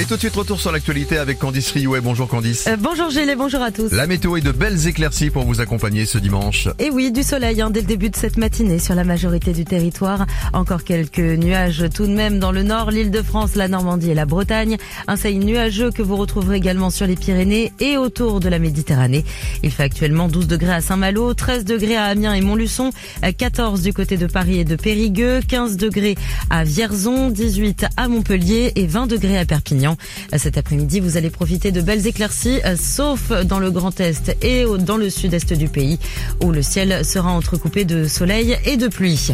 [0.00, 2.00] Et tout de suite, retour sur l'actualité avec Candice Riouet.
[2.00, 2.66] Bonjour Candice.
[2.68, 3.92] Euh, bonjour Gilles et bonjour à tous.
[3.92, 6.68] La météo est de belles éclaircies pour vous accompagner ce dimanche.
[6.78, 9.66] Et oui, du soleil hein, dès le début de cette matinée sur la majorité du
[9.66, 10.24] territoire.
[10.54, 14.14] Encore quelques nuages tout de même dans le nord, l'île de France, la Normandie et
[14.14, 14.78] la Bretagne.
[15.06, 19.26] Un ciel nuageux que vous retrouverez également sur les Pyrénées et autour de la Méditerranée.
[19.62, 22.88] Il fait actuellement 12 degrés à Saint-Malo, 13 degrés à Amiens et Montluçon,
[23.22, 26.16] euh, 14 du côté de Paris et de Périgueux, 15 degrés
[26.48, 29.89] à Vierzon, 18 à Montpellier et 20 degrés à Perpignan.
[30.36, 34.64] Cet après-midi, vous allez profiter de belles éclaircies, euh, sauf dans le Grand Est et
[34.78, 35.98] dans le sud-est du pays,
[36.42, 39.32] où le ciel sera entrecoupé de soleil et de pluie.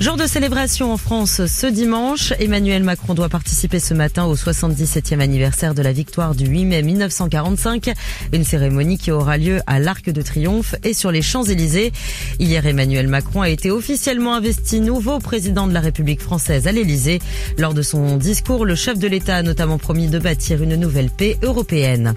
[0.00, 2.32] Jour de célébration en France ce dimanche.
[2.40, 6.82] Emmanuel Macron doit participer ce matin au 77e anniversaire de la victoire du 8 mai
[6.82, 7.92] 1945.
[8.32, 11.92] Une cérémonie qui aura lieu à l'Arc de Triomphe et sur les Champs-Élysées.
[12.40, 17.20] Hier, Emmanuel Macron a été officiellement investi nouveau président de la République française à l'Élysée.
[17.56, 21.10] Lors de son discours, le chef de l'État a notamment promis de bâtir une nouvelle
[21.10, 22.14] paix européenne.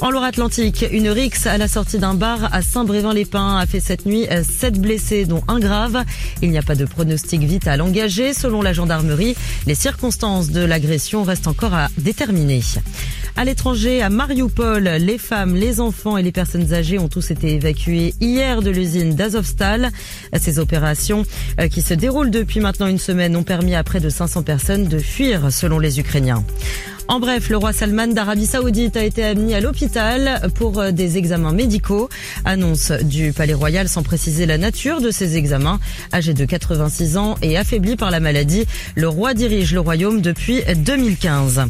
[0.00, 4.26] En Loire-Atlantique, une rixe à la sortie d'un bar à Saint-Brévin-les-Pins a fait cette nuit
[4.30, 6.04] euh, sept blessés, dont un grave.
[6.40, 8.34] Il n'y a pas de pronostic vital engagé.
[8.34, 9.34] Selon la gendarmerie,
[9.66, 12.60] les circonstances de l'agression restent encore à déterminer.
[13.36, 17.54] À l'étranger, à Mariupol, les femmes, les enfants et les personnes âgées ont tous été
[17.54, 19.90] évacués hier de l'usine d'Azovstal.
[20.38, 21.24] Ces opérations
[21.58, 24.86] euh, qui se déroulent depuis maintenant une semaine ont permis à près de 500 personnes
[24.86, 26.44] de fuir selon les Ukrainiens.
[27.10, 31.18] En bref, le roi Salman d'Arabie Saoudite a été admis à l'hôpital pour euh, des
[31.18, 32.08] examens médicaux.
[32.44, 35.80] Annonce du Palais Royal sans préciser la nature de ces examens.
[36.12, 38.64] Âgé de 86 ans et affaibli par la maladie,
[38.94, 41.62] le roi dirige le royaume depuis 2015.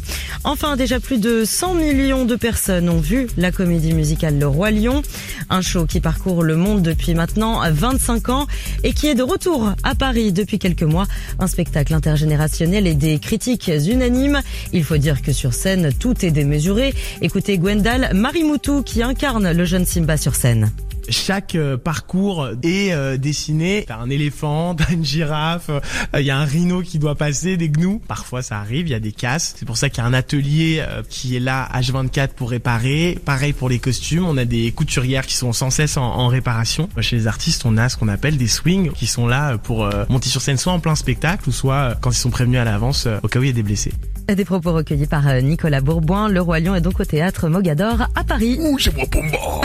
[0.44, 4.70] Enfin, déjà plus de 100 millions de personnes ont vu la comédie musicale Le Roi
[4.72, 5.00] Lion.
[5.48, 8.47] Un show qui parcourt le monde depuis maintenant 25 ans
[8.84, 11.06] et qui est de retour à Paris depuis quelques mois.
[11.38, 14.43] Un spectacle intergénérationnel et des critiques unanimes.
[14.75, 16.94] Il faut dire que sur scène, tout est démesuré.
[17.22, 20.70] Écoutez Gwendal Marimoutou qui incarne le jeune Simba sur scène.
[21.08, 23.84] chaque euh, parcours est euh, dessiné.
[23.86, 25.70] T'as un éléphant, t'as une girafe,
[26.16, 28.00] il y a un rhino qui doit passer, des gnous.
[28.06, 29.54] Parfois ça arrive, il y a des casses.
[29.58, 33.19] C'est pour ça qu'il y a un atelier euh, qui est là H24 pour réparer.
[33.24, 36.88] Pareil pour les costumes, on a des couturières qui sont sans cesse en, en réparation.
[37.00, 39.84] Chez les artistes, on a ce qu'on appelle des swings qui sont là euh, pour
[39.84, 42.60] euh, monter sur scène soit en plein spectacle ou soit euh, quand ils sont prévenus
[42.60, 43.92] à l'avance euh, au cas où il y a des blessés.
[44.36, 46.28] Des propos recueillis par euh, Nicolas Bourboin.
[46.28, 48.58] Le Roi Lion est donc au théâtre Mogador à Paris.
[48.60, 49.60] Ouh, chez moi pour moi.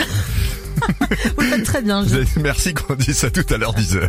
[1.36, 2.04] Vous le faites très bien.
[2.06, 4.08] je- Merci Candice, à tout à l'heure 10h.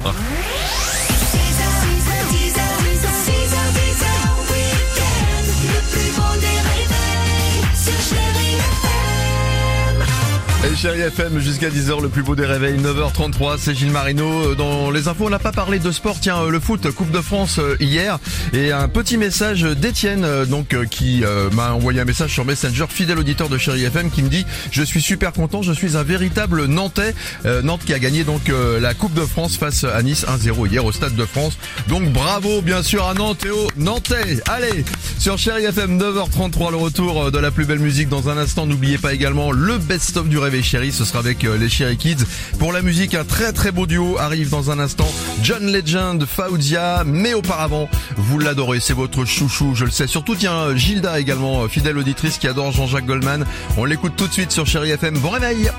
[10.69, 14.53] Et chérie FM jusqu'à 10h, le plus beau des réveils, 9h33, c'est Gilles Marino.
[14.55, 17.21] Dans les infos, on n'a pas parlé de sport, tiens, euh, le foot, Coupe de
[17.21, 18.19] France euh, hier.
[18.51, 22.43] Et un petit message d'Étienne, euh, donc, euh, qui euh, m'a envoyé un message sur
[22.43, 25.95] Messenger, fidèle auditeur de chérie FM, qui me dit, je suis super content, je suis
[25.95, 27.13] un véritable Nantais.
[27.45, 30.67] Euh, Nantes qui a gagné donc euh, la Coupe de France face à Nice 1-0
[30.69, 31.57] hier au Stade de France.
[31.87, 34.41] Donc bravo bien sûr à Nantes et aux Nantais.
[34.49, 34.83] Allez,
[35.17, 38.65] sur chérie FM 9h33, le retour euh, de la plus belle musique dans un instant.
[38.65, 42.25] N'oubliez pas également le best-of du réveil chéri, ce sera avec euh, les Chéri Kids.
[42.59, 45.07] Pour la musique, un très très beau duo arrive dans un instant.
[45.43, 50.07] John Legend, Fauzia, mais auparavant, vous l'adorez, c'est votre chouchou, je le sais.
[50.07, 53.45] Surtout, tiens, Gilda également, euh, fidèle auditrice qui adore Jean-Jacques Goldman.
[53.77, 55.17] On l'écoute tout de suite sur Chéri FM.
[55.19, 55.69] Bon réveil